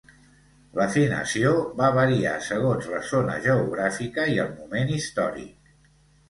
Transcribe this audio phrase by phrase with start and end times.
[0.77, 1.51] L'afinació
[1.81, 5.71] va variar segons la zona geogràfica i el moment històric.